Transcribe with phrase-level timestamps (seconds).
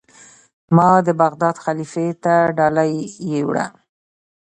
[0.75, 2.93] ما د بغداد خلیفه ته ډالۍ
[3.31, 3.65] یووړه.